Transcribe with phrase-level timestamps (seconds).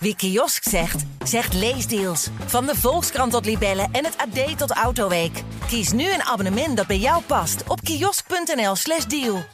[0.00, 2.28] Wie kiosk zegt, zegt leesdeals.
[2.46, 5.42] Van de Volkskrant tot Libellen en het AD tot Autoweek.
[5.66, 9.44] Kies nu een abonnement dat bij jou past op kiosk.nl/slash deal.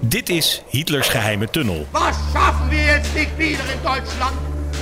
[0.00, 1.86] Dit is Hitlers geheime tunnel.
[1.90, 4.36] Was schaffen wir jetzt nicht wieder in Deutschland?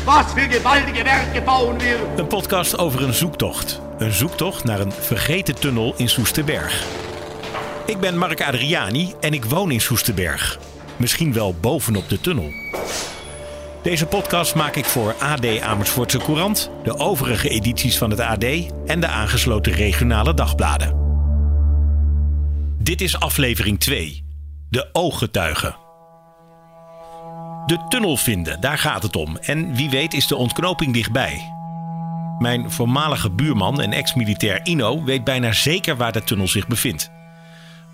[0.05, 1.97] Was für gewaltige Werke bauen wir?
[2.17, 3.81] Een podcast over een zoektocht.
[3.99, 6.85] Een zoektocht naar een vergeten tunnel in Soesterberg.
[7.87, 10.59] Ik ben Mark Adriani en ik woon in Soesterberg.
[11.03, 12.53] Misschien wel bovenop de tunnel.
[13.83, 18.45] Deze podcast maak ik voor AD Amersfoortse Courant, de overige edities van het AD
[18.87, 20.97] en de aangesloten regionale dagbladen.
[22.79, 24.25] Dit is aflevering 2.
[24.71, 25.77] De ooggetuigen.
[27.67, 29.37] De tunnel vinden, daar gaat het om.
[29.37, 31.53] En wie weet is de ontknoping dichtbij.
[32.39, 37.11] Mijn voormalige buurman en ex-militair Ino weet bijna zeker waar de tunnel zich bevindt.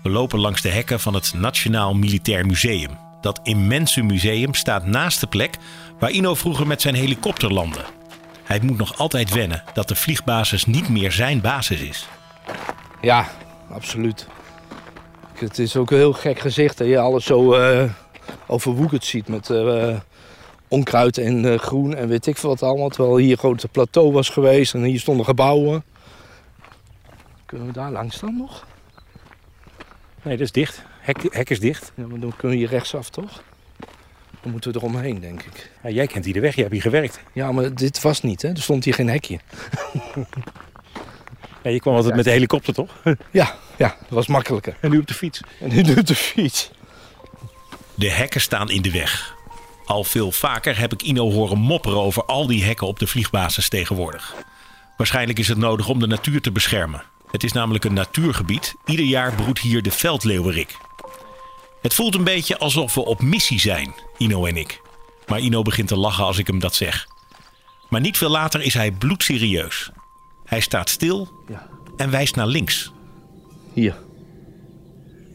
[0.03, 2.97] We lopen langs de hekken van het Nationaal Militair Museum.
[3.21, 5.57] Dat immense museum staat naast de plek
[5.99, 7.83] waar Ino vroeger met zijn helikopter landde.
[8.43, 12.07] Hij moet nog altijd wennen dat de vliegbasis niet meer zijn basis is.
[13.01, 13.27] Ja,
[13.71, 14.27] absoluut.
[15.33, 17.83] Het is ook een heel gek gezicht dat je alles zo uh,
[18.47, 19.95] overwoekerd ziet met uh,
[20.67, 22.89] onkruid en uh, groen en weet ik veel wat allemaal.
[22.89, 25.83] Terwijl hier gewoon het plateau was geweest en hier stonden gebouwen.
[27.45, 28.67] Kunnen we daar langs dan nog?
[30.23, 30.81] Nee, dat is dicht.
[30.99, 31.91] Hek, hek is dicht.
[31.95, 33.43] Ja, maar dan kunnen we hier rechtsaf toch?
[34.41, 35.71] Dan moeten we eromheen, denk ik.
[35.83, 37.19] Ja, jij kent hier de weg, je hebt hier gewerkt.
[37.33, 38.49] Ja, maar dit was niet, hè?
[38.49, 39.39] Er stond hier geen hekje.
[41.63, 42.91] Ja, je kwam altijd met de helikopter, toch?
[43.31, 44.75] Ja, ja, dat was makkelijker.
[44.79, 45.41] En nu op de fiets.
[45.59, 46.71] En nu op de fiets.
[47.95, 49.35] De hekken staan in de weg.
[49.85, 53.69] Al veel vaker heb ik Ino horen mopperen over al die hekken op de vliegbasis
[53.69, 54.35] tegenwoordig.
[54.97, 57.03] Waarschijnlijk is het nodig om de natuur te beschermen.
[57.31, 58.75] Het is namelijk een natuurgebied.
[58.85, 60.77] Ieder jaar broedt hier de veldleeuwerik.
[61.81, 64.81] Het voelt een beetje alsof we op missie zijn, Ino en ik.
[65.27, 67.07] Maar Ino begint te lachen als ik hem dat zeg.
[67.89, 69.91] Maar niet veel later is hij bloedserieus.
[70.45, 71.67] Hij staat stil Ja.
[71.97, 72.91] en wijst naar links.
[73.73, 73.95] Hier.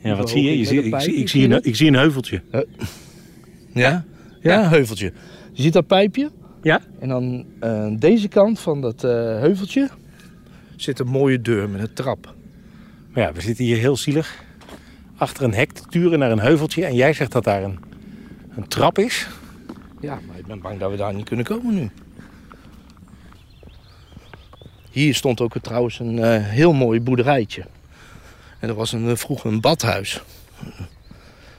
[0.02, 0.58] Ja, wat zie je?
[0.58, 2.42] Je ziet- ik zie- ik zie een- ik zie een heuveltje.
[3.74, 4.04] Ja?
[4.42, 5.12] Ja, een heuveltje.
[5.52, 6.30] Je ziet dat pijpje?
[6.62, 6.80] Ja?
[7.00, 9.90] En dan eh, deze kant van dat eh, heuveltje
[10.84, 12.34] zit een mooie deur met een trap.
[13.10, 14.42] Maar ja, we zitten hier heel zielig.
[15.16, 16.84] Achter een hek te turen naar een heuveltje.
[16.84, 17.78] En jij zegt dat daar een,
[18.56, 19.28] een trap is.
[20.00, 21.90] Ja, maar ik ben bang dat we daar niet kunnen komen nu.
[24.90, 27.64] Hier stond ook trouwens een eh, heel mooi boerderijtje.
[28.58, 30.22] En er was een, eh, vroeger een badhuis.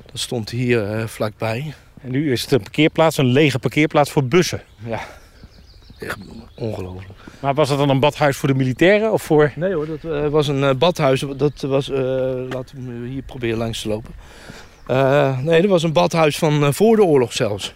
[0.06, 1.74] Dat stond hier eh, vlakbij.
[2.02, 4.62] En nu is het een parkeerplaats, een lege parkeerplaats voor bussen.
[4.86, 5.00] Ja,
[6.00, 6.18] echt
[6.56, 7.20] ongelooflijk.
[7.40, 9.52] Maar was dat dan een badhuis voor de militairen of voor...
[9.56, 11.26] Nee hoor, dat eh, was een eh, badhuis.
[11.38, 12.00] Dat was, eh,
[12.50, 14.14] laten we hier proberen langs te lopen.
[15.46, 17.74] Nee, dat was een badhuis van voor de oorlog zelfs.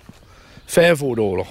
[0.66, 1.48] Ver voor de oorlog.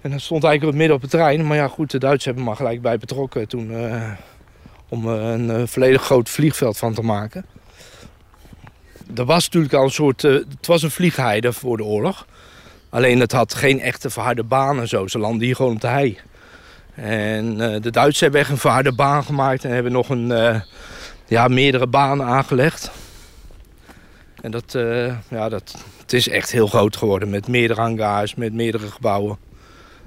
[0.00, 1.46] En dat stond eigenlijk midden op het terrein.
[1.46, 3.72] Maar ja, goed, de Duitsers hebben maar gelijk bij betrokken toen.
[4.88, 7.44] om een volledig groot vliegveld van te maken.
[9.14, 10.22] Er was natuurlijk al een soort.
[10.22, 12.26] het was een vliegheide voor de oorlog.
[12.92, 15.06] Alleen het had geen echte verharde baan en zo.
[15.06, 16.18] Ze landden hier gewoon op de hei.
[16.94, 20.60] En eh, de Duitsers hebben echt een verharde baan gemaakt en hebben nog een, eh,
[21.26, 22.90] ja, meerdere banen aangelegd.
[24.40, 28.52] En dat, eh, ja, dat, het is echt heel groot geworden met meerdere hangars, met
[28.52, 29.38] meerdere gebouwen.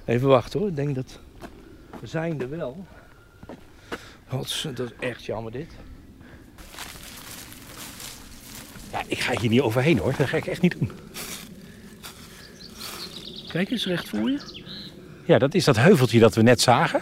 [0.06, 1.20] Even wachten hoor, ik denk dat
[2.00, 2.86] we zijn er wel.
[4.30, 4.68] Dat is
[5.00, 5.72] echt jammer dit.
[8.92, 10.14] Ja, ik ga hier niet overheen hoor.
[10.18, 10.92] Dat ga ik echt niet doen.
[13.56, 14.40] Kijk eens recht voor je.
[15.26, 17.02] Ja, dat is dat heuveltje dat we net zagen.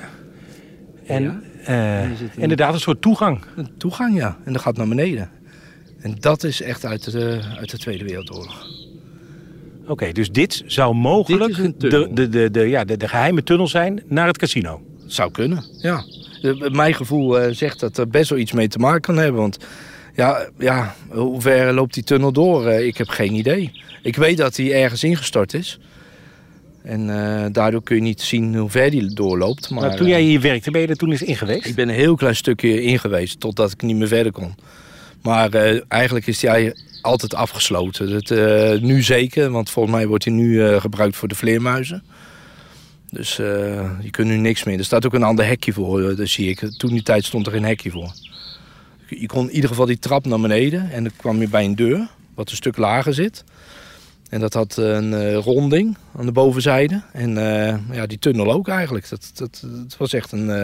[1.05, 1.41] En Ja.
[1.65, 3.41] eh, En inderdaad een soort toegang.
[3.55, 5.29] Een toegang ja, en dat gaat naar beneden.
[5.99, 8.67] En dat is echt uit de, uit de Tweede Wereldoorlog.
[9.87, 13.67] Oké, dus dit zou mogelijk Dit de, de, de, de, ja, de, de geheime tunnel
[13.67, 14.81] zijn naar het casino.
[15.05, 16.03] Zou kunnen, ja.
[16.71, 19.41] Mijn gevoel eh, zegt dat er best wel iets mee te maken kan hebben.
[19.41, 19.57] Want
[20.15, 22.67] ja, ja hoe ver loopt die tunnel door?
[22.67, 23.81] Eh, ik heb geen idee.
[24.01, 25.79] Ik weet dat hij ergens ingestort is.
[26.83, 29.69] En eh, daardoor kun je niet zien hoe ver die doorloopt.
[29.69, 31.65] Maar, Maar toen eh, jij hier werkte, ben je er toen eens in geweest?
[31.65, 34.55] ik ben een heel klein stukje in geweest totdat ik niet meer verder kon.
[35.21, 38.09] Maar eh, eigenlijk is hij altijd afgesloten.
[38.09, 42.03] Dat, eh, nu zeker, want volgens mij wordt hij nu eh, gebruikt voor de vleermuizen.
[43.13, 44.77] Dus eh, je kunt nu niks meer.
[44.77, 46.59] Er staat ook een ander hekje voor, eh, dat zie ik.
[46.77, 48.13] Toen die tijd stond er geen hekje voor.
[49.07, 51.75] Je kon in ieder geval die trap naar beneden en dan kwam je bij een
[51.75, 53.43] deur, wat een stuk lager zit.
[54.33, 57.01] En dat had een eh, ronding aan de bovenzijde.
[57.11, 59.09] En eh, ja, die tunnel ook eigenlijk.
[59.09, 60.49] Dat, dat, het was echt een...
[60.49, 60.55] eh,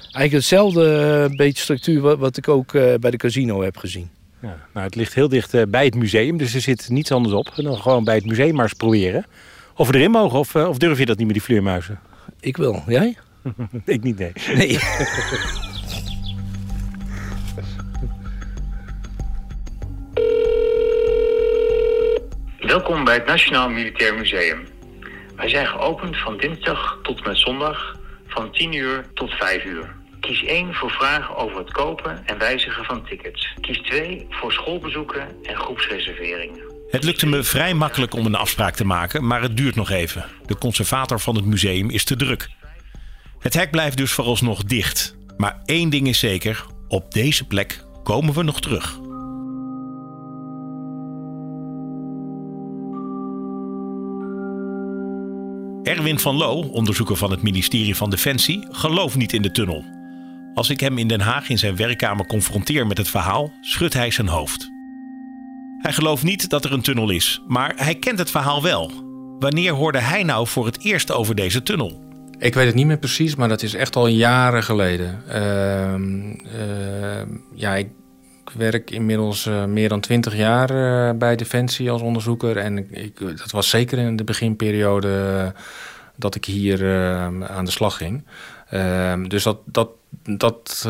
[0.00, 4.08] eigenlijk hetzelfde eh, beetje structuur wat, wat ik ook eh, bij de casino heb gezien.
[4.42, 7.34] Ja, nou, het ligt heel dicht eh, bij het museum, dus er zit niets anders
[7.34, 7.52] op.
[7.56, 9.24] Dan gewoon bij het museum maar eens proberen.
[9.76, 11.98] Of we erin mogen, of, of durf je dat niet met die vleermuizen?
[12.40, 12.82] Ik wil.
[12.86, 13.16] Jij?
[13.84, 14.32] ik niet, nee.
[14.54, 14.78] Nee.
[22.68, 24.66] Welkom bij het Nationaal Militair Museum.
[25.36, 29.94] Wij zijn geopend van dinsdag tot met zondag van 10 uur tot 5 uur.
[30.20, 33.54] Kies 1 voor vragen over het kopen en wijzigen van tickets.
[33.60, 36.60] Kies 2 voor schoolbezoeken en groepsreserveringen.
[36.90, 40.24] Het lukte me vrij makkelijk om een afspraak te maken, maar het duurt nog even.
[40.46, 42.48] De conservator van het museum is te druk.
[43.38, 45.16] Het hek blijft dus vooralsnog dicht.
[45.36, 49.07] Maar één ding is zeker: op deze plek komen we nog terug.
[55.88, 59.84] Erwin van Loo, onderzoeker van het ministerie van Defensie, gelooft niet in de tunnel.
[60.54, 64.10] Als ik hem in Den Haag in zijn werkkamer confronteer met het verhaal, schudt hij
[64.10, 64.70] zijn hoofd.
[65.78, 68.90] Hij gelooft niet dat er een tunnel is, maar hij kent het verhaal wel.
[69.38, 72.02] Wanneer hoorde hij nou voor het eerst over deze tunnel?
[72.38, 75.22] Ik weet het niet meer precies, maar dat is echt al jaren geleden.
[75.28, 75.94] Uh,
[77.54, 77.88] ja, ik
[78.50, 82.56] werk inmiddels uh, meer dan twintig jaar uh, bij Defensie als onderzoeker.
[82.56, 85.52] En ik, dat was zeker in de beginperiode
[86.16, 86.84] dat ik hier
[87.48, 88.24] aan de slag ging.
[88.70, 89.90] Ehm, dus dat, dat,
[90.22, 90.88] dat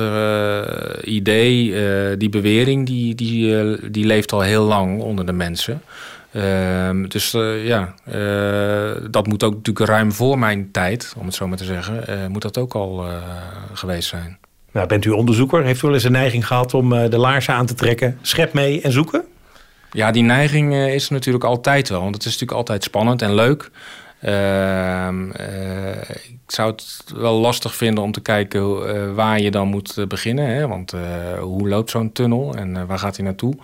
[1.02, 5.82] idee, die bewering, die, die, die leeft al heel lang onder de mensen.
[6.32, 7.30] Uh, dus
[7.64, 7.94] ja,
[9.10, 12.42] dat moet ook natuurlijk ruim voor mijn tijd, om het zo maar te zeggen, moet
[12.42, 13.04] dat ook al
[13.72, 14.38] geweest zijn.
[14.72, 15.64] Nou, bent u onderzoeker?
[15.64, 18.18] Heeft u wel eens een neiging gehad om de laarzen aan te trekken?
[18.22, 19.24] Schep mee en zoeken?
[19.90, 22.00] Ja, die neiging is natuurlijk altijd wel.
[22.00, 23.70] Want het is natuurlijk altijd spannend en leuk.
[24.20, 29.68] Ehm, uh, ik zou het wel lastig vinden om te kijken uh, waar je dan
[29.68, 30.46] moet beginnen.
[30.46, 30.68] Hè?
[30.68, 31.00] Want uh,
[31.40, 33.56] hoe loopt zo'n tunnel en waar gaat hij naartoe?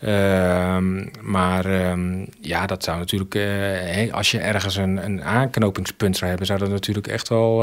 [0.00, 6.28] Ehm, maar um, ja, dat zou natuurlijk, hey, als je ergens een, een, aanknopingspunt zou
[6.28, 7.56] hebben, zou dat natuurlijk echt wel,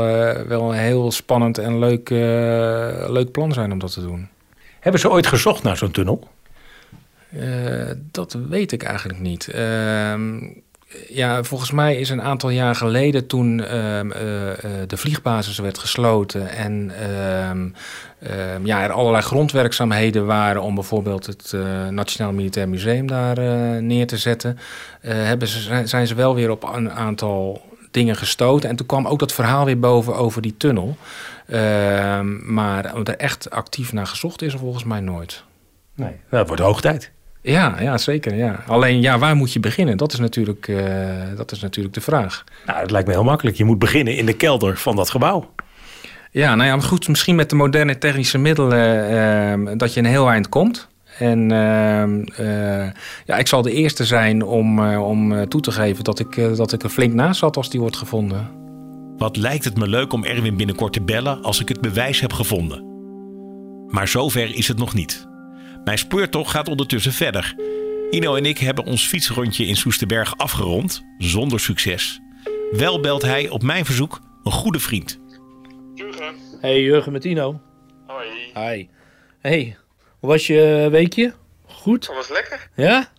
[0.47, 2.09] wel een heel spannend en leuk,
[3.09, 4.27] leuk plan zijn om dat te doen.
[4.79, 6.27] Hebben ze ooit gezocht naar zo'n tunnel?
[8.11, 9.47] dat weet ik eigenlijk niet
[11.07, 14.11] ja, volgens mij is een aantal jaar geleden toen uh, uh,
[14.87, 16.91] de vliegbasis werd gesloten en
[18.21, 23.39] uh, ja, er allerlei grondwerkzaamheden waren om bijvoorbeeld het uh, Nationaal Militair Museum daar
[23.81, 24.59] neer te zetten,
[25.39, 27.61] ze, zijn ze wel weer op een aantal
[27.91, 28.69] dingen gestoten.
[28.69, 30.97] En toen kwam ook dat verhaal weer boven over die tunnel.
[31.47, 35.43] Ehm, maar er echt actief naar gezocht is er volgens mij nooit.
[35.95, 37.11] Nee, dat wordt hoog tijd.
[37.47, 38.35] Ja, ja, zeker.
[38.35, 38.63] Ja.
[38.67, 39.97] Alleen, ja, waar moet je beginnen?
[39.97, 40.79] Dat is natuurlijk, uh,
[41.35, 42.43] dat is natuurlijk de vraag.
[42.65, 43.57] Nou, het lijkt me heel makkelijk.
[43.57, 45.49] Je moet beginnen in de kelder van dat gebouw.
[46.31, 49.11] Ja, nou ja, goed, misschien met de moderne technische middelen
[49.69, 50.87] uh, dat je een heel eind komt.
[51.19, 52.89] En uh,
[53.25, 56.83] ja, ik zal de eerste zijn om, om toe te geven dat ik, dat ik
[56.83, 58.49] er flink naast zat als die wordt gevonden.
[59.17, 62.33] Wat lijkt het me leuk om Erwin binnenkort te bellen als ik het bewijs heb
[62.33, 62.85] gevonden.
[63.87, 65.26] Maar zover is het nog niet.
[65.87, 67.55] Mijn speurtocht gaat ondertussen verder.
[68.09, 72.19] Ino en ik hebben ons fietsrondje in Soesterberg afgerond, zonder succes.
[72.71, 75.19] Wel belt hij op mijn verzoek een goede vriend.
[75.95, 76.35] Jurgen.
[76.61, 77.61] Hey Jurgen met Ino.
[78.07, 78.27] Hoi.
[78.53, 78.87] Hi.
[79.39, 79.77] Hey,
[80.19, 81.33] hoe was je weekje?
[81.65, 82.05] Goed?
[82.05, 82.69] Dat was lekker.
[82.75, 83.09] Ja?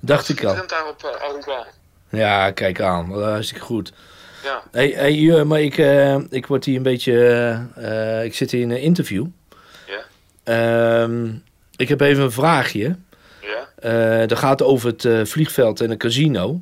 [0.00, 0.54] Dacht ik al.
[0.66, 1.66] daar op uh, Aruba.
[2.10, 3.22] Ja, kijk aan.
[3.22, 3.92] Hartstikke goed.
[4.42, 4.62] Ja.
[4.70, 7.66] Hey, hey maar ik, uh, ik word hier een beetje...
[7.78, 9.26] Uh, ik zit hier in een interview.
[10.44, 11.02] Ja.
[11.02, 11.42] Um,
[11.76, 12.96] ik heb even een vraagje.
[13.40, 14.22] Ja.
[14.22, 16.60] Uh, dat gaat over het uh, vliegveld en een casino.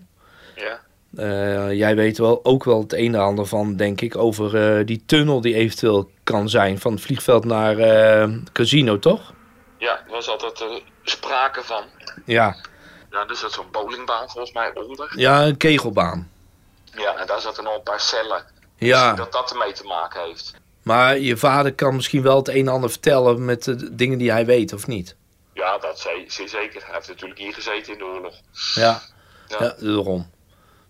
[0.56, 0.80] Ja.
[1.14, 5.02] Uh, jij weet wel ook wel het een en ander van, denk ik, over die
[5.06, 7.76] tunnel die eventueel kan zijn van het vliegveld naar
[8.52, 9.32] casino, toch?
[9.78, 11.84] Ja, er was altijd sprake van.
[12.24, 12.56] Ja.
[13.10, 15.12] Ja, dus dat zo'n bowlingbaan volgens mij onder.
[15.16, 16.30] Ja, een kegelbaan.
[16.84, 18.44] Ja, en daar zaten nog een paar cellen.
[18.76, 19.08] Ja.
[19.08, 20.54] Dus dat dat ermee te maken heeft.
[20.82, 24.30] Maar je vader kan misschien wel het een en ander vertellen met de dingen die
[24.30, 25.16] hij weet, of niet?
[25.54, 26.82] Ja, dat zeer zeker.
[26.84, 28.34] Hij heeft natuurlijk hier gezeten in de oorlog.
[28.74, 29.02] Ja,
[29.48, 29.56] ja.
[29.58, 30.30] ja daarom.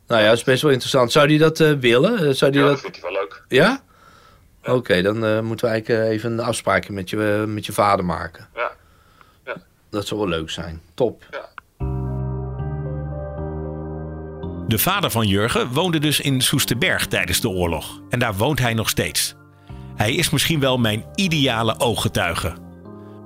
[0.06, 1.12] Nou ja, dat is best wel interessant.
[1.12, 2.36] Zou hij dat uh, willen?
[2.36, 2.74] Zou die ja, dat...
[2.74, 3.44] dat vindt hij wel leuk.
[3.48, 3.64] Ja?
[3.64, 3.82] ja.
[4.60, 8.04] Oké, okay, dan uh, moeten we eigenlijk even een afspraakje met je, met je vader
[8.04, 8.48] maken.
[8.54, 8.72] Ja.
[9.44, 9.56] ja.
[9.90, 10.82] Dat zou wel leuk zijn.
[10.94, 11.24] Top.
[11.30, 11.50] Ja.
[14.66, 18.00] De vader van Jurgen woonde dus in Soesterberg tijdens de oorlog.
[18.08, 19.34] En daar woont hij nog steeds.
[19.96, 22.52] Hij is misschien wel mijn ideale ooggetuige.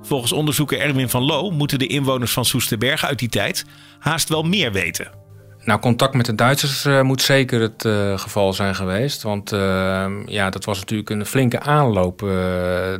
[0.01, 3.65] Volgens onderzoeker Erwin van Loo moeten de inwoners van Soesterberg uit die tijd
[3.99, 5.11] haast wel meer weten.
[5.63, 9.21] Nou, contact met de Duitsers uh, moet zeker het uh, geval zijn geweest.
[9.21, 12.27] Want uh, ja, dat was natuurlijk een flinke aanloop,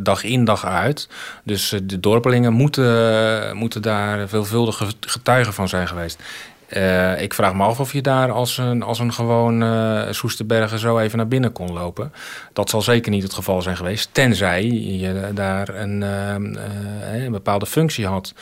[0.02, 1.10] dag in dag uit.
[1.44, 6.24] Dus de dorpelingen moeten, moeten daar veelvuldige getuigen van zijn geweest.
[6.70, 10.80] Uh, ik vraag me af of je daar als een, als een gewoon uh, Soesterbergen
[10.80, 12.14] zo even naar binnen kon lopen.
[12.54, 14.10] Dat zal zeker niet het geval zijn geweest.
[14.12, 18.34] Tenzij je daar een, uh, een bepaalde functie had.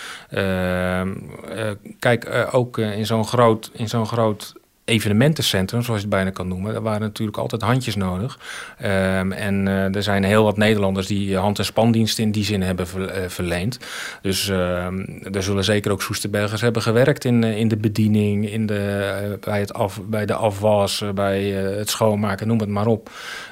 [2.00, 4.54] kijk, ook in zo'n groot, in zo'n groot
[4.86, 6.74] evenementencentrum, zoals je het bijna kan noemen.
[6.74, 8.40] Daar waren natuurlijk altijd handjes nodig.
[8.84, 12.62] Um, en uh, er zijn heel wat Nederlanders die hand- en spandiensten in die zin
[12.62, 13.80] hebben uh, verleend.
[14.22, 14.86] Dus uh,
[15.32, 19.74] er zullen zeker ook Soesterbergers hebben gewerkt in, in de bediening, in de, bij, het
[19.74, 23.10] af, bij de afwas, bij het schoonmaken, noem het maar op.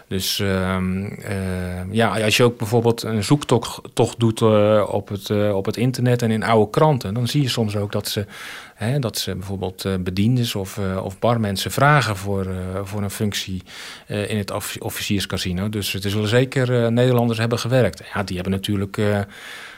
[0.07, 0.77] Dus uh,
[1.91, 4.41] ja, als je ook bijvoorbeeld een zoektocht doet
[4.87, 8.07] op, het, op het internet en in oude kranten, dan zie je soms ook dat
[8.07, 8.25] ze,
[8.75, 12.47] hè, dat ze bijvoorbeeld bediendes of, of barmensen vragen voor,
[12.83, 13.63] voor een functie
[14.07, 15.69] in het officierscasino.
[15.69, 18.03] Dus er zullen zeker Nederlanders hebben gewerkt.
[18.13, 18.97] Ja, die hebben natuurlijk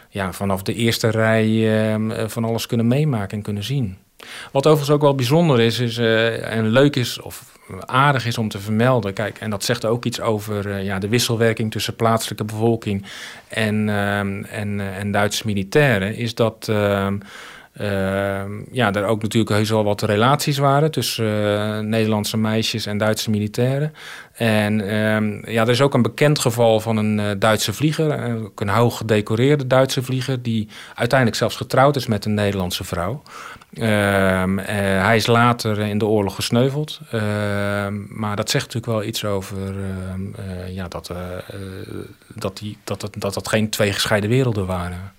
[0.09, 3.97] ja, vanaf de eerste rij ehm, van alles kunnen meemaken en kunnen zien.
[4.51, 8.59] Wat overigens ook wel bijzonder is, is en leuk is, of aardig is om te
[8.59, 9.13] vermelden.
[9.13, 13.05] Kijk, en dat zegt ook iets over ja, de wisselwerking tussen plaatselijke bevolking
[13.47, 16.15] en, uh, en, en Duitse militairen.
[16.15, 17.17] Is dat ehm, ehm,
[18.71, 23.29] ja, er ook natuurlijk heus wel wat relaties waren tussen eh, Nederlandse meisjes en Duitse
[23.29, 23.93] militairen.
[24.33, 28.61] En ehm, ja, er is ook een bekend geval van een uh, Duitse vlieger, ook
[28.61, 33.21] een hoog gedecoreerde Duitse vlieger, die uiteindelijk zelfs getrouwd is met een Nederlandse vrouw.
[33.73, 33.83] Uh,
[35.01, 36.99] hij is later in de oorlog gesneuveld.
[38.09, 39.57] Maar dat zegt natuurlijk wel iets over
[40.67, 41.11] ja, dat,
[42.27, 45.13] dat, die, dat, dat, dat dat geen twee gescheiden werelden waren.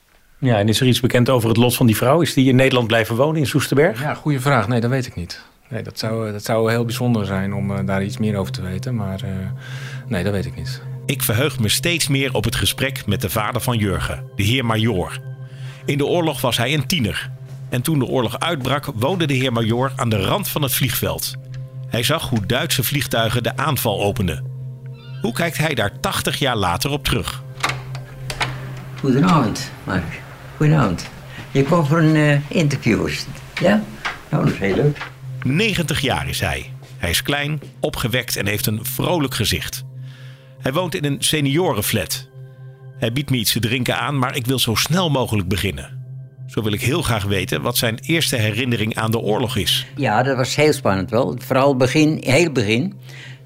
[0.47, 2.21] Ja, en is er iets bekend over het lot van die vrouw?
[2.21, 4.01] Is die in Nederland blijven wonen, in Soesterberg?
[4.01, 4.69] Ja, goede vraag.
[4.69, 5.45] Nee, dat weet ik niet.
[5.69, 8.95] Nee, dat zou, dat zou heel bijzonder zijn om daar iets meer over te weten.
[8.95, 9.21] Maar
[10.07, 10.83] nee, dat weet ik niet.
[11.07, 14.65] Ik verheug me steeds meer op het gesprek met de vader van Jurgen, de heer
[14.65, 15.19] Major.
[15.85, 17.31] In de oorlog was hij een tiener.
[17.69, 21.35] En toen de oorlog uitbrak, woonde de heer Major aan de rand van het vliegveld.
[21.89, 24.45] Hij zag hoe Duitse vliegtuigen de aanval openden.
[25.21, 27.43] Hoe kijkt hij daar 80 jaar later op terug?
[29.01, 30.25] Goedenavond, Mark.
[30.57, 31.07] Goedenavond.
[31.51, 33.09] Je kwam voor een uh, interview,
[33.61, 33.83] ja?
[34.31, 35.11] Nou, dat is heel leuk.
[35.43, 36.71] 90 jaar is hij.
[36.99, 39.85] Hij is klein, opgewekt en heeft een vrolijk gezicht.
[40.59, 42.29] Hij woont in een seniorenflat.
[42.99, 46.05] Hij biedt me iets te drinken aan, maar ik wil zo snel mogelijk beginnen.
[46.47, 49.87] Zo wil ik heel graag weten wat zijn eerste herinnering aan de oorlog is.
[49.97, 51.37] Ja, dat was heel spannend wel.
[51.39, 52.95] Vooral begin, heel begin,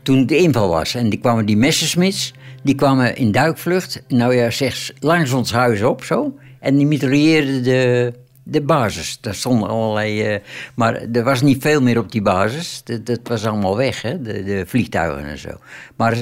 [0.02, 0.94] toen de inval was.
[0.94, 4.02] En die kwamen die Messerschmitts, die kwamen in duikvlucht.
[4.08, 6.34] Nou ja, zeg, langs ons huis op zo.
[6.60, 8.12] En die mitrailleerden de,
[8.42, 9.18] de basis.
[9.20, 10.34] Daar stonden allerlei...
[10.34, 10.40] Uh,
[10.74, 12.80] maar er was niet veel meer op die basis.
[12.84, 15.50] Dat, dat was allemaal weg, hè, de, de vliegtuigen en zo.
[15.96, 16.16] Maar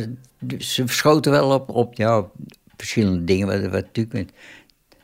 [0.58, 2.24] ze, schoten wel op, op ja,
[2.76, 3.46] verschillende dingen.
[3.46, 4.30] Wat, wat natuurlijk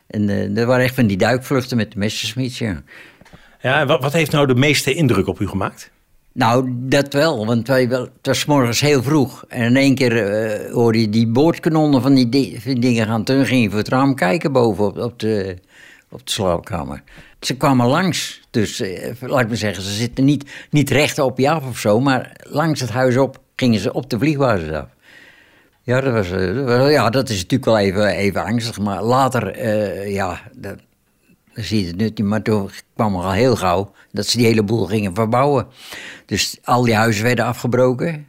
[0.07, 2.83] en uh, er waren echt van die duikvluchten met de Messerschmitts, ja.
[3.61, 5.91] Ja, wat, wat heeft nou de meeste indruk op u gemaakt?
[6.35, 9.45] Nou, dat wel, want wij wel, het was morgens heel vroeg.
[9.49, 10.12] En in één keer
[10.67, 13.25] uh, hoorde je die boordkanonnen van die, dingen gaan.
[13.25, 15.57] Toen ging je voor het raam kijken boven op, op, de,
[16.11, 17.03] op de slaapkamer.
[17.41, 21.38] Ze kwamen langs, dus uh, laat ik maar zeggen, ze zitten niet, niet recht op
[21.38, 22.00] je af of zo...
[22.00, 24.88] maar langs het huis op gingen ze op de vliegbasis af.
[25.83, 26.29] Ja, dat, was,
[26.91, 28.79] ja, dat is natuurlijk wel even, even angstig.
[28.79, 29.61] Maar later,
[30.09, 30.76] ja, dat,
[31.54, 32.18] dan zie je het niet.
[32.18, 35.66] Maar toen kwam er al heel gauw dat ze die hele boel gingen verbouwen.
[36.26, 38.26] Dus al die huizen werden afgebroken,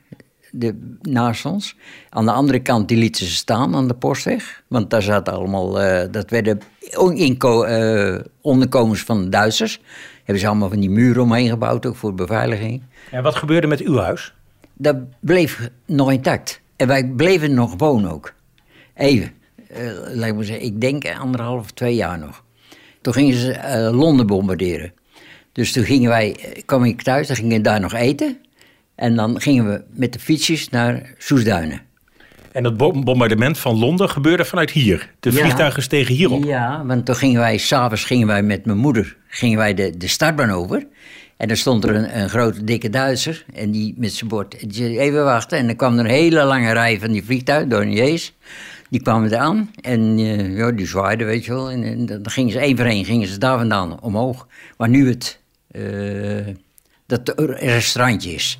[0.51, 1.75] de, naast ons.
[2.10, 4.63] Aan de andere kant die lieten ze staan aan de postweg.
[4.67, 6.60] Want daar zaten allemaal, uh, dat werden
[7.13, 9.82] inko, uh, onderkomens van de Duitsers.
[10.17, 12.82] Hebben ze allemaal van die muren omheen gebouwd, ook voor beveiliging.
[13.12, 14.34] En wat gebeurde met uw huis?
[14.74, 16.62] Dat bleef nog intact.
[16.75, 18.34] En wij bleven nog wonen ook.
[18.96, 19.32] Even.
[19.77, 22.44] Uh, laat me zeggen, ik denk anderhalf, twee jaar nog.
[23.06, 24.94] Toen gingen ze uh, Londen bombarderen.
[25.52, 26.36] Dus toen gingen wij,
[26.66, 28.38] kwam ik thuis, dan gingen we daar nog eten.
[28.96, 31.82] En dan gingen we met de fietsjes naar Soesduinen.
[32.52, 35.12] En dat bombardement van Londen gebeurde vanuit hier?
[35.20, 36.44] De vliegtuigen ja, stegen hierop?
[36.44, 40.08] Ja, want toen gingen wij, s'avonds gingen wij met mijn moeder, gingen wij de, de
[40.08, 40.88] startbaan over.
[41.38, 44.60] En dan stond er een, een grote dikke Duitser en die met zijn bord.
[44.60, 45.58] Die zei, even wachten.
[45.58, 48.34] En dan kwam er een hele lange rij van die vliegtuigen, douaniers.
[48.96, 51.72] Die kwamen er aan en uh, ja, die zwaaiden, weet je wel.
[51.72, 54.48] En, dan gingen ze één voor één gingen ze daar vandaan omhoog.
[54.78, 55.40] Waar nu het
[55.72, 56.48] uh,
[57.06, 58.60] dat restaurantje is.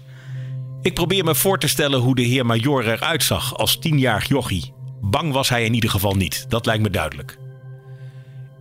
[0.82, 4.74] Ik probeer me voor te stellen hoe de heer Major eruit zag als tienjarig jochie.
[5.02, 7.38] Bang was hij in ieder geval niet, dat lijkt me duidelijk.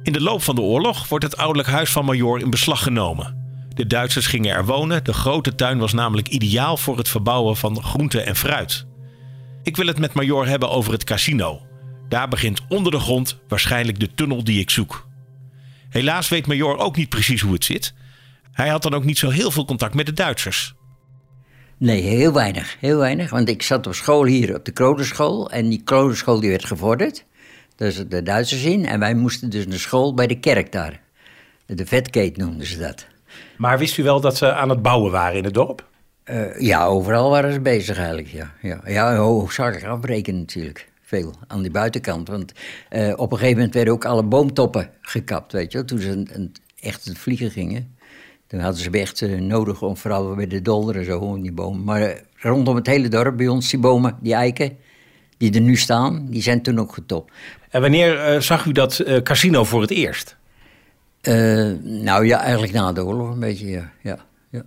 [0.03, 3.47] In de loop van de oorlog wordt het ouderlijk huis van Major in beslag genomen.
[3.69, 5.05] De Duitsers gingen er wonen.
[5.05, 8.87] De grote tuin was namelijk ideaal voor het verbouwen van groente en fruit.
[9.65, 11.61] Ik wil het met Major hebben over het casino.
[12.09, 15.07] Daar begint onder de grond waarschijnlijk de tunnel die ik zoek.
[15.89, 17.95] Helaas weet Major ook niet precies hoe het zit.
[18.53, 20.75] Hij had dan ook niet zo heel veel contact met de Duitsers.
[21.79, 22.77] Nee, heel weinig.
[22.81, 23.31] Heel weinig.
[23.31, 25.51] Want ik zat op school hier op de Kroderschool.
[25.51, 27.25] En die Kroderschool die werd gevorderd.
[27.77, 28.87] Daar zitten de Duitsers in.
[28.87, 31.01] En wij moesten dus naar school bij de kerk daar.
[31.67, 33.07] De Vetkeet noemden ze dat.
[33.57, 35.93] Maar wist u wel dat ze aan het bouwen waren in het dorp?
[36.31, 38.53] Uh, ja, overal waren ze bezig eigenlijk, ja.
[38.63, 40.89] Ja, ja hoofdzakelijk afbreken natuurlijk.
[41.03, 42.29] Veel aan die buitenkant.
[42.29, 42.53] Want
[42.91, 46.29] uh, op een gegeven moment werden ook alle boomtoppen gekapt, weet je Toen ze een,
[46.33, 47.97] een, echt het vliegen gingen.
[48.47, 51.53] Toen hadden ze echt uh, nodig om vooral bij de dolder en zo, om die
[51.53, 51.85] bomen.
[51.85, 54.77] Maar rondom het hele dorp bij ons, die bomen, die eiken,
[55.37, 57.33] die er nu staan, die zijn toen ook getopt.
[57.71, 60.37] En wanneer zag u dat casino voor het eerst?
[61.83, 63.93] nou ja, eigenlijk na de oorlog een beetje, ja.
[64.03, 64.19] ja,
[64.51, 64.65] ja.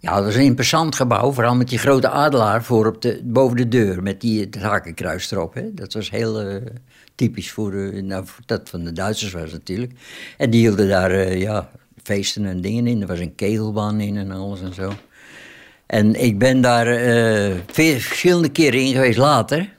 [0.00, 3.56] Ja, dat is een imposant gebouw, vooral met die grote adelaar voor op de, boven
[3.56, 5.54] de deur, met die, het hakenkruis erop.
[5.54, 5.74] Hè.
[5.74, 6.56] Dat was heel uh,
[7.14, 9.92] typisch voor, uh, nou, voor dat van de Duitsers was natuurlijk.
[10.36, 11.70] En die hielden daar uh, ja,
[12.02, 13.00] feesten en dingen in.
[13.00, 14.92] Er was een kegelbaan in en alles en zo.
[15.86, 16.86] En ik ben daar
[17.66, 19.76] verschillende keren in geweest later.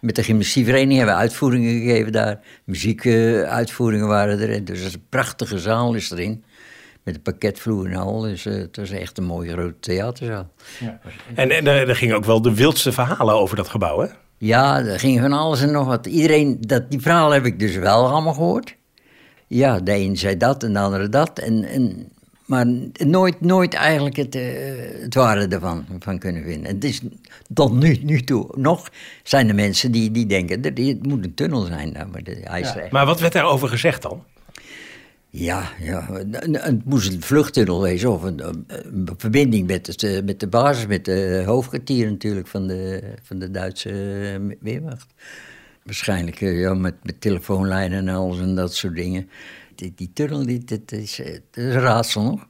[0.00, 2.40] Met de gymnastievereniging hebben we uitvoeringen gegeven daar.
[2.64, 4.64] Muziekuitvoeringen waren er.
[4.64, 6.44] Dus een prachtige zaal is erin
[7.02, 8.20] met een pakketvloer en al.
[8.20, 10.50] Dus uh, het was echt een mooie grote theaterzaal.
[10.80, 11.00] Ja.
[11.34, 14.06] En, en er gingen ook wel de wildste verhalen over dat gebouw, hè?
[14.38, 16.06] Ja, er ging van alles en nog wat.
[16.06, 18.76] Iedereen, dat, die verhalen heb ik dus wel allemaal gehoord.
[19.46, 21.38] Ja, de een zei dat en de andere dat.
[21.38, 22.08] En, en,
[22.46, 22.66] maar
[23.06, 24.42] nooit, nooit eigenlijk het, uh,
[25.00, 26.74] het ware ervan van kunnen vinden.
[26.74, 27.00] Het is
[27.54, 28.90] tot nu, nu toe nog
[29.22, 31.92] zijn er mensen die, die denken, dat het moet een tunnel zijn.
[31.92, 32.88] Nou, maar, de, ja.
[32.90, 34.24] maar wat werd daarover gezegd dan?
[35.34, 38.66] Ja, ja, het moest een vluchttunnel wezen of een,
[39.16, 43.50] verbinding met, het, eh, met de basis, met de hoofdkwartier natuurlijk van de, van de
[43.50, 45.14] Duitse eh, Weermacht.
[45.84, 49.28] Waarschijnlijk eh, ja, met, met telefoonlijnen en alles en dat soort dingen.
[49.74, 51.20] Die, tunnel, die, dat, is,
[51.50, 52.46] een raadsel nog.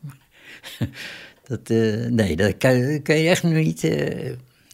[1.49, 1.69] dat,
[2.11, 3.83] nee, dat kan, je echt niet...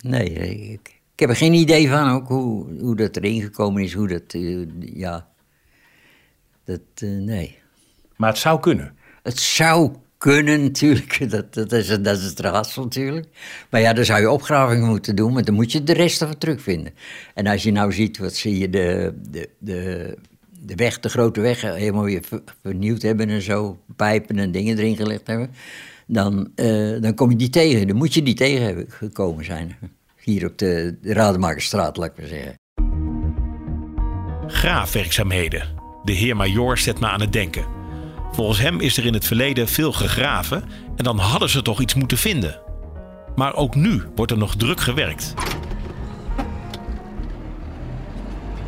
[0.02, 3.92] Nee, ik, ik, heb er geen idee van ook hoe, hoe dat erin gekomen is,
[3.92, 4.36] hoe dat...
[4.80, 5.28] ja,
[6.64, 6.80] dat...
[7.00, 7.58] nee.
[8.18, 8.96] Maar het zou kunnen.
[9.22, 13.26] Het zou kunnen natuurlijk, dat, dat, is, dat is het raadsel natuurlijk.
[13.70, 16.38] Maar ja, dan zou je opgravingen moeten doen, maar dan moet je de rest ervan
[16.38, 16.92] terugvinden.
[17.34, 20.16] En als je nou ziet, wat zie je, de, de, de,
[20.60, 22.22] de weg, de grote weg helemaal weer
[22.62, 25.50] vernieuwd hebben en zo, pijpen en dingen erin gelegd hebben,
[26.06, 27.86] dan, uh, dan kom je die tegen.
[27.86, 29.76] Dan moet je die tegen hebben gekomen zijn.
[30.24, 32.54] Hier op de, de Rademakerstraat, laat ik maar zeggen.
[34.46, 35.68] Graafwerkzaamheden.
[36.04, 37.77] De heer Major zet me aan het denken.
[38.38, 40.64] Volgens hem is er in het verleden veel gegraven
[40.96, 42.60] en dan hadden ze toch iets moeten vinden.
[43.36, 45.34] Maar ook nu wordt er nog druk gewerkt.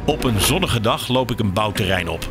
[0.04, 2.28] Op een zonnige dag loop ik een bouwterrein op.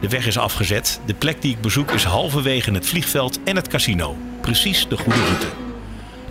[0.00, 1.00] De weg is afgezet.
[1.06, 4.16] De plek die ik bezoek is halverwege het vliegveld en het casino.
[4.40, 5.46] Precies de goede route.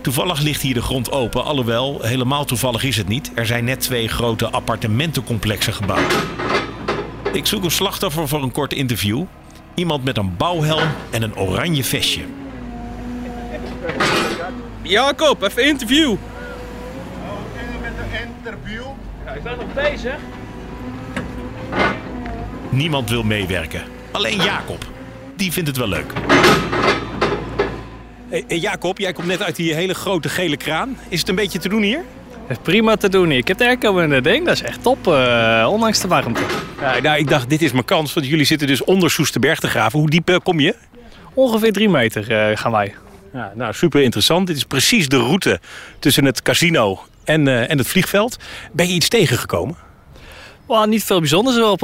[0.00, 3.32] Toevallig ligt hier de grond open, alhoewel helemaal toevallig is het niet.
[3.34, 6.16] Er zijn net twee grote appartementencomplexen gebouwd.
[7.32, 9.24] Ik zoek een slachtoffer voor een kort interview.
[9.80, 12.22] Iemand met een bouwhelm en een oranje vestje.
[14.82, 16.10] Jacob, even interview.
[16.10, 16.18] Oké,
[17.82, 18.82] met een interview.
[19.24, 20.16] Ja, ik ben nog bezig.
[22.70, 23.82] Niemand wil meewerken.
[24.10, 24.86] Alleen Jacob.
[25.36, 26.12] Die vindt het wel leuk.
[28.28, 30.98] Hey, Jacob, jij komt net uit die hele grote gele kraan.
[31.08, 32.04] Is het een beetje te doen hier?
[32.58, 33.30] Prima te doen.
[33.30, 34.46] Ik heb de airco in het ding.
[34.46, 36.40] Dat is echt top, uh, ondanks de warmte.
[36.80, 38.14] Ja, nou, ik dacht, dit is mijn kans.
[38.14, 39.98] Want jullie zitten dus onder Soesterberg te graven.
[39.98, 40.74] Hoe diep uh, kom je?
[41.34, 42.94] Ongeveer drie meter uh, gaan wij.
[43.32, 44.46] Ja, nou, super interessant.
[44.46, 45.60] Dit is precies de route
[45.98, 48.36] tussen het casino en, en het vliegveld.
[48.72, 49.76] Ben je iets tegengekomen?
[50.66, 51.60] Well, niet veel bijzonders.
[51.60, 51.80] Op,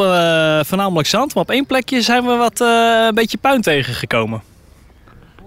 [0.66, 1.34] voornamelijk zand.
[1.34, 4.42] Maar op één plekje zijn we wat een beetje puin tegengekomen.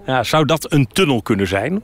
[0.06, 1.82] Ja, zou dat een tunnel kunnen zijn?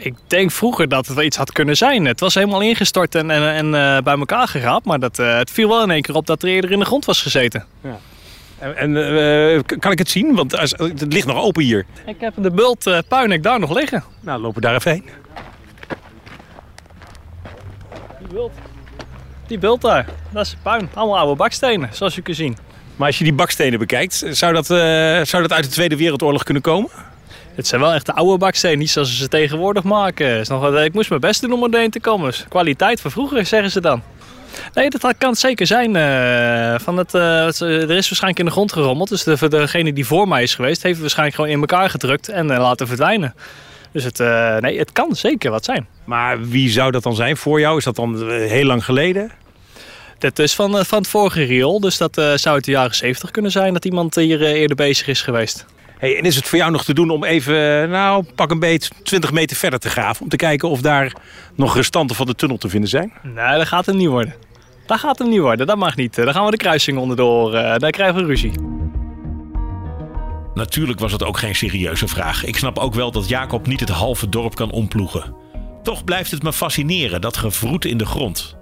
[0.00, 2.04] Ik denk vroeger dat het wel iets had kunnen zijn.
[2.04, 4.84] Het was helemaal ingestort en, en, en uh, bij elkaar geraapt.
[4.84, 6.84] Maar dat, uh, het viel wel in één keer op dat er eerder in de
[6.84, 7.64] grond was gezeten.
[7.80, 7.98] Ja.
[8.58, 10.34] En, en uh, kan ik het zien?
[10.34, 11.86] Want het ligt nog open hier.
[12.06, 14.04] Ik heb de bult puinek daar nog liggen.
[14.20, 15.04] Nou, lopen we daar even heen.
[18.18, 18.52] Die bult.
[19.46, 20.06] Die bult daar.
[20.30, 20.88] Dat is puin.
[20.94, 22.56] Allemaal oude bakstenen, zoals je kunt zien.
[22.96, 24.66] Maar als je die bakstenen bekijkt, zou dat,
[25.28, 26.90] zou dat uit de Tweede Wereldoorlog kunnen komen?
[27.58, 30.26] Het zijn wel echt de oude bakstenen, niet zoals ze ze tegenwoordig maken.
[30.26, 32.26] Is nog, ik moest mijn best doen om erheen te komen.
[32.26, 34.02] Dus kwaliteit van vroeger, zeggen ze dan.
[34.74, 35.96] Nee, dat kan het zeker zijn.
[35.96, 39.08] Uh, van het, uh, het, er is waarschijnlijk in de grond gerommeld.
[39.08, 42.28] Dus de, degene die voor mij is geweest, heeft het waarschijnlijk gewoon in elkaar gedrukt
[42.28, 43.34] en uh, laten verdwijnen.
[43.92, 44.18] Dus het,
[44.60, 45.86] nee, het kan zeker wat zijn.
[46.04, 47.76] Maar wie zou dat dan zijn voor jou?
[47.76, 49.30] Is dat dan heel lang geleden?
[50.18, 53.50] Dat is van, van het vorige riool, dus dat zou uit de jaren 70 kunnen
[53.50, 55.66] zijn dat iemand hier eerder bezig is geweest.
[55.98, 58.90] Hey, en is het voor jou nog te doen om even, nou, pak een beet
[59.02, 60.22] 20 meter verder te graven...
[60.22, 61.12] om te kijken of daar
[61.54, 63.12] nog restanten van de tunnel te vinden zijn?
[63.22, 64.34] Nee, dat gaat hem niet worden.
[64.86, 66.14] Dat gaat hem niet worden, dat mag niet.
[66.14, 68.52] Dan gaan we de kruising onderdoor, uh, daar krijgen we ruzie.
[70.54, 72.44] Natuurlijk was het ook geen serieuze vraag.
[72.44, 75.34] Ik snap ook wel dat Jacob niet het halve dorp kan omploegen.
[75.82, 78.56] Toch blijft het me fascineren, dat gevroet in de grond.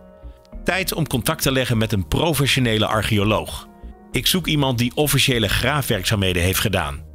[0.64, 3.68] Tijd om contact te leggen met een professionele archeoloog.
[4.12, 7.05] Ik zoek iemand die officiële graafwerkzaamheden heeft gedaan.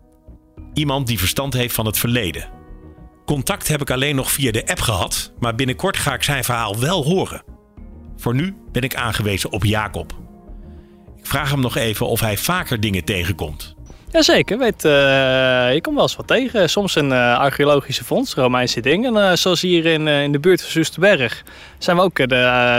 [0.74, 2.50] Iemand die verstand heeft van het verleden.
[3.26, 6.80] Contact heb ik alleen nog via de app gehad, maar binnenkort ga ik zijn verhaal
[6.80, 7.44] wel horen.
[8.18, 10.14] Voor nu ben ik aangewezen op Jacob.
[11.18, 13.76] Ik vraag hem nog even of hij vaker dingen tegenkomt.
[14.12, 14.92] Jazeker, weet, uh,
[15.74, 16.70] je komt wel eens wat tegen.
[16.70, 19.16] Soms een uh, archeologische fonds, Romeinse dingen.
[19.16, 21.44] Uh, zoals hier in, in de buurt van Zusterberg
[21.78, 22.28] zijn we ook de,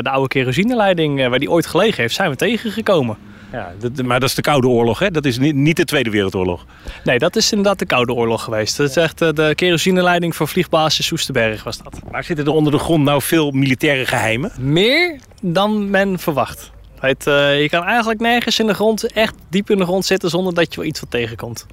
[0.02, 3.16] de oude kerosineleiding waar die ooit gelegen heeft, zijn we tegengekomen.
[3.52, 5.10] Ja, dat, maar dat is de Koude Oorlog, hè?
[5.10, 6.64] Dat is niet, niet de Tweede Wereldoorlog.
[7.04, 8.76] Nee, dat is inderdaad de Koude Oorlog geweest.
[8.76, 12.00] Dat is echt de kerosineleiding voor vliegbasis Soesterberg was dat.
[12.10, 14.52] Maar zitten er onder de grond nou veel militaire geheimen?
[14.58, 16.70] Meer dan men verwacht.
[17.00, 20.30] Het, uh, je kan eigenlijk nergens in de grond, echt diep in de grond zitten
[20.30, 21.66] zonder dat je wel iets wat tegenkomt.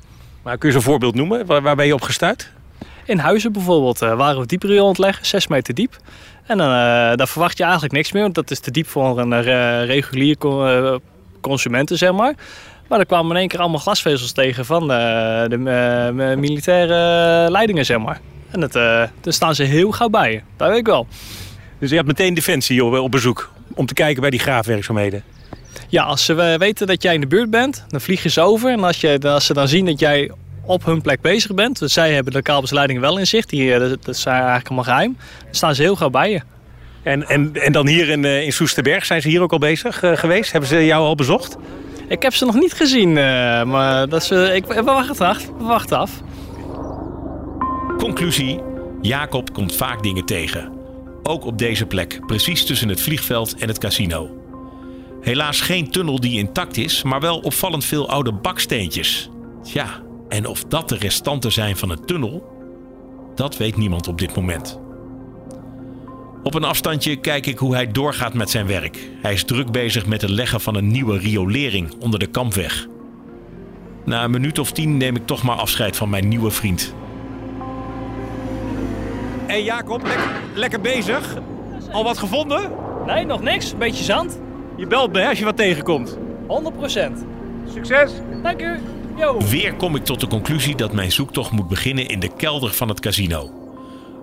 [0.43, 1.45] Maar kun je zo'n voorbeeld noemen?
[1.45, 2.51] Waar, waar ben je op gestuurd?
[3.05, 5.97] In huizen bijvoorbeeld uh, waren we dieper aan het leggen, 6 meter diep.
[6.45, 6.75] En dan, uh,
[7.15, 9.41] daar verwacht je eigenlijk niks meer, want dat is te diep voor een
[9.85, 10.37] regulier
[11.41, 12.33] consumenten, zeg maar.
[12.87, 17.97] Maar er kwamen in één keer allemaal glasvezels tegen van de, de militaire leidingen, zeg
[17.97, 18.19] maar.
[18.49, 21.07] En het, daar staan ze heel gauw bij, dat weet ik wel.
[21.79, 23.49] Dus je hebt meteen Defensie op, op bezoek?
[23.79, 25.23] om te kijken bij die graafwerkzaamheden?
[25.87, 28.71] Ja, als ze weten dat jij in de buurt bent, dan vliegen ze over.
[28.71, 30.31] En als, je, als ze dan zien dat jij
[30.65, 33.79] op hun plek bezig bent, dus zij hebben de kabelsleiding wel in zicht, die, eh,
[33.79, 36.41] dat is eigenlijk allemaal geheim, dan staan ze heel gauw bij je.
[37.03, 40.03] En, en, en dan hier in, eh, in Soesterberg, zijn ze hier ook al bezig
[40.03, 40.51] uh, geweest?
[40.51, 41.57] Hebben ze jou al bezocht?
[42.07, 43.15] Ik heb ze nog niet gezien, uh,
[43.63, 45.45] maar dat ze, ik, we wachten af.
[45.57, 46.11] We wachten af.
[47.97, 48.59] Conclusie,
[49.01, 50.71] Jacob komt vaak dingen tegen.
[51.23, 54.29] Ook op deze plek, precies tussen het vliegveld en het casino.
[55.21, 59.29] Helaas geen tunnel die intact is, maar wel opvallend veel oude baksteentjes.
[59.63, 62.43] Tja, en of dat de restanten zijn van een tunnel,
[63.35, 64.79] dat weet niemand op dit moment.
[66.49, 68.97] Op een afstandje kijk ik hoe hij doorgaat met zijn werk.
[69.21, 72.87] Hij is druk bezig met het leggen van een nieuwe riolering onder de kampweg.
[74.05, 76.93] Na een minuut of tien neem ik toch maar afscheid van mijn nieuwe vriend
[79.49, 81.35] hey Jacob, lekker, lekker bezig.
[81.91, 82.71] Al wat gevonden?
[83.05, 83.77] Nee, nog niks.
[83.77, 84.39] Beetje zand.
[84.77, 86.17] Je belt me als je wat tegenkomt.
[86.17, 86.17] 100%.
[87.73, 88.11] Succes.
[88.43, 88.79] Dank u.
[89.17, 89.37] Yo.
[89.49, 92.89] Weer kom ik tot de conclusie dat mijn zoektocht moet beginnen in de kelder van
[92.89, 93.58] het casino.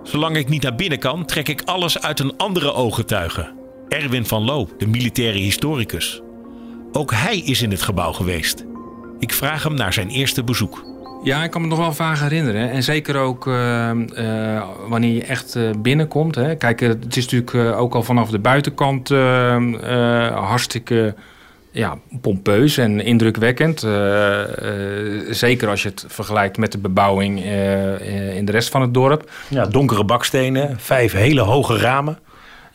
[0.07, 3.51] Zolang ik niet naar binnen kan, trek ik alles uit een andere ooggetuige.
[3.87, 6.21] Erwin van Loo, de militaire historicus.
[6.91, 8.65] Ook hij is in het gebouw geweest.
[9.19, 10.85] Ik vraag hem naar zijn eerste bezoek.
[11.23, 12.69] Ja, ik kan me nog wel vaak herinneren.
[12.69, 16.35] En zeker ook uh, uh, wanneer je echt uh, binnenkomt.
[16.35, 16.55] Hè.
[16.55, 19.09] Kijk, het is natuurlijk ook al vanaf de buitenkant
[20.33, 21.15] hartstikke
[21.77, 23.79] ja, pompeus en indrukwekkend.
[25.29, 27.43] zeker als je het vergelijkt met de bebouwing
[28.33, 29.31] in de rest van het dorp.
[29.49, 32.19] Ja, donkere bakstenen, vijf hele hoge ramen.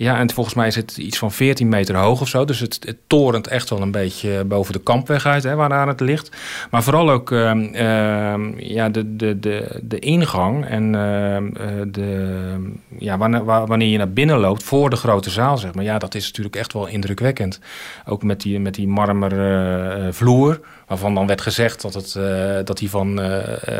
[0.02, 2.44] Ja, en volgens mij is het iets van 14 meter hoog of zo.
[2.44, 6.36] Dus het, torent echt wel een beetje boven de kampweg uit, hè, waaraan het ligt.
[6.70, 13.18] Maar vooral ook uh, uh, ja, de, de, de, de ingang en uh, de, ja,
[13.18, 15.84] wanneer, wanneer je naar binnen loopt voor de grote zaal, zeg maar.
[15.84, 17.60] Ja, dat is natuurlijk echt wel indrukwekkend.
[18.06, 20.60] Ook met die, met die marmeren vloer
[20.92, 22.24] waarvan dan werd gezegd dat, het, uh,
[22.64, 23.38] dat hij van, uh,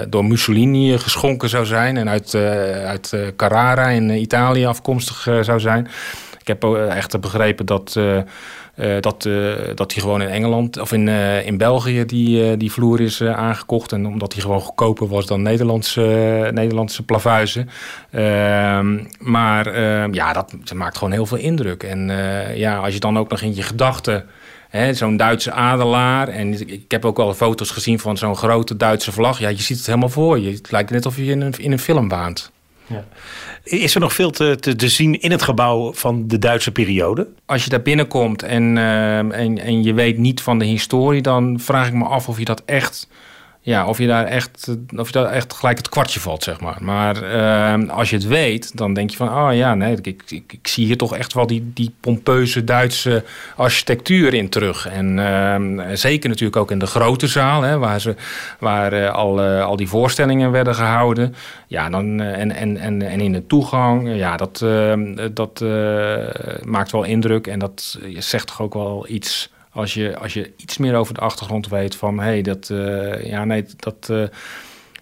[0.09, 2.35] door Mussolini geschonken zou zijn en uit,
[2.85, 5.89] uit Carrara in Italië afkomstig zou zijn.
[6.41, 7.93] Ik heb echt begrepen dat,
[9.01, 9.29] dat,
[9.75, 11.09] dat hij gewoon in Engeland of in,
[11.45, 13.93] in België die, die vloer is aangekocht.
[13.93, 16.01] En omdat hij gewoon goedkoper was dan Nederlandse,
[16.55, 17.69] Nederlandse plavuizen.
[18.11, 21.83] Ehm, maar ehm, ja, dat, dat, maakt gewoon heel veel indruk.
[21.83, 22.11] En
[22.55, 24.25] ja, als je dan ook nog in je gedachten
[24.93, 26.29] zo'n Duitse adelaar.
[26.29, 29.39] En ik heb ook al foto's gezien van zo'n grote Duitse vlag.
[29.39, 30.51] Ja, je ziet het helemaal voor je.
[30.51, 32.51] Het lijkt net of je in een, in een film waant.
[32.87, 33.05] Ja.
[33.63, 37.29] Is er nog veel te, te, te, zien in het gebouw van de Duitse periode?
[37.47, 41.23] Als je daar binnenkomt en, uh, en, en je weet niet van de historie...
[41.23, 43.09] dan vraag ik me af of je dat echt
[43.65, 46.79] ja, of je daar echt, of je daar echt gelijk het kwartje valt, zeg maar.
[46.81, 50.69] Maar uh, als je het weet, dan denk je van, oh ja, nee, ik, ik,
[50.69, 53.25] zie hier toch echt wel die, die pompeuze Duitse
[53.57, 54.89] architectuur in terug.
[54.89, 58.15] En uh, zeker natuurlijk ook in de grote zaal, hè, waar, ze,
[58.59, 61.35] waar uh, al, uh, al die voorstellingen werden gehouden.
[61.67, 64.65] Ja, dan, en, en, en, en in de toegang, ja, dat,
[65.33, 65.65] dat
[66.65, 67.47] maakt wel indruk.
[67.47, 71.21] En dat zegt toch ook wel iets als je, als je iets meer over de
[71.21, 74.25] achtergrond weet van hé, hey, dat, uh, ja, nee, dat uh,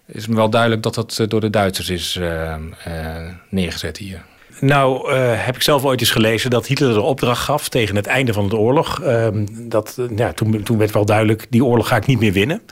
[0.07, 2.55] is me wel duidelijk dat dat door de Duitsers is uh,
[3.49, 4.23] neergezet hier.
[4.61, 8.33] Nou, heb ik zelf ooit eens gelezen dat Hitler de opdracht gaf tegen het einde
[8.33, 9.01] van de oorlog.
[9.03, 12.63] Ehm, dat, ja, toen, toen werd wel duidelijk, die oorlog ga ik niet meer winnen.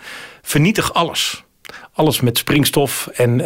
[0.43, 1.45] Vernietig alles.
[1.93, 3.41] Alles met springstof en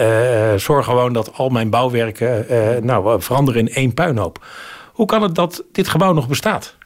[0.61, 2.47] zorg gewoon dat al mijn bouwwerken
[2.87, 4.45] nou, veranderen in één puinhoop.
[4.93, 6.77] Hoe kan het dat dit gebouw nog bestaat?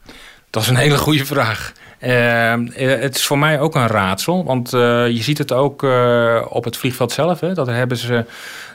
[0.49, 1.73] Dat is een hele goede vraag.
[2.01, 4.43] Uh, het is voor mij ook een raadsel.
[4.43, 7.39] Want uh, je ziet het ook uh, op het vliegveld zelf.
[7.39, 8.25] Hè, dat hebben ze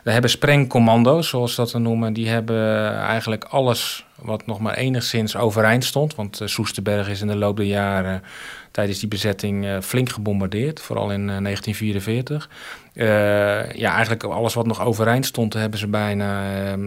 [0.04, 2.12] daar hebben sprengcommando's, zoals dat we noemen.
[2.12, 6.14] Die hebben eigenlijk alles wat nog maar enigszins overeind stond.
[6.14, 8.22] Want Soesterberg is in de loop der jaren
[8.70, 10.80] tijdens die bezetting flink gebombardeerd.
[10.80, 12.48] Vooral in 1944.
[12.94, 16.78] Uh, ja, eigenlijk alles wat nog overeind stond, hebben ze bijna uh,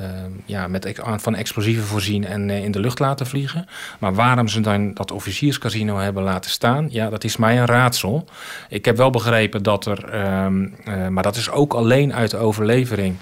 [0.00, 0.06] uh,
[0.44, 3.66] ja, met, van explosieven voorzien en in de lucht laten vliegen.
[3.98, 8.24] Maar waarom ze dan dat officierscasino hebben laten staan, ja, dat is mij een raadsel.
[8.68, 10.68] Ik heb wel begrepen dat er, ehm,
[11.12, 13.16] maar dat is ook alleen uit de overlevering.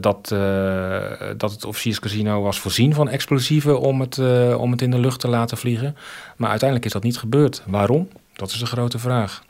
[0.00, 0.28] dat,
[1.36, 4.18] dat het officierscasino was voorzien van explosieven om het,
[4.56, 5.96] om het in de lucht te laten vliegen.
[6.36, 7.62] Maar uiteindelijk is dat niet gebeurd.
[7.66, 8.08] Waarom?
[8.32, 9.42] Dat is de grote vraag.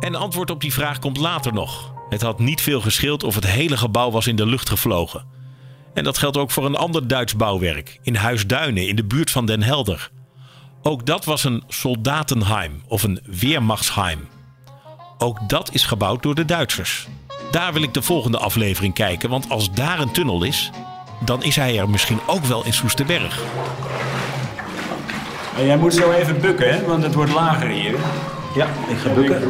[0.00, 1.92] En antwoord op die vraag komt later nog.
[2.08, 5.24] Het had niet veel gescheeld of het hele gebouw was in de lucht gevlogen.
[5.94, 9.46] En dat geldt ook voor een ander Duits bouwwerk in Huisduinen in de buurt van
[9.46, 10.10] Den Helder.
[10.82, 14.28] Ook dat was een soldatenheim of een Weermachtsheim.
[15.18, 17.08] Ook dat is gebouwd door de Duitsers.
[17.50, 20.70] Daar wil ik de volgende aflevering kijken, want als daar een tunnel is,
[21.24, 23.42] dan is hij er misschien ook wel in Soesterberg.
[25.56, 26.84] Jij moet zo even bukken, hè?
[26.84, 27.94] want het wordt lager hier.
[28.54, 29.42] Ja, ik ga bukken.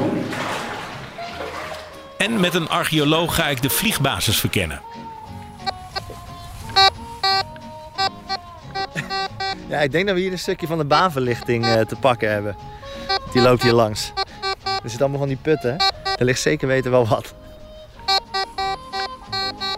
[2.17, 4.81] En met een archeoloog ga ik de vliegbasis verkennen.
[9.69, 12.57] Ja, ik denk dat we hier een stukje van de baanverlichting uh, te pakken hebben.
[13.33, 14.13] Die loopt hier langs.
[14.65, 15.77] Er zitten allemaal van die putten.
[16.17, 17.35] Er ligt zeker weten wel wat.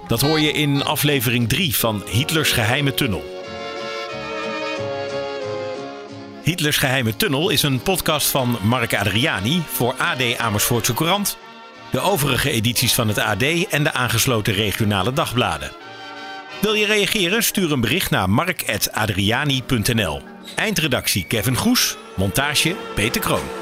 [0.06, 3.31] Dat hoor je in aflevering 3 van Hitlers geheime tunnel.
[6.52, 11.38] Hitlers Geheime Tunnel is een podcast van Mark Adriani voor AD Amersfoortse Courant,
[11.90, 15.72] de overige edities van het AD en de aangesloten regionale dagbladen.
[16.60, 17.42] Wil je reageren?
[17.42, 20.22] Stuur een bericht naar mark.adriani.nl.
[20.56, 23.61] Eindredactie Kevin Goes, montage Peter Kroon.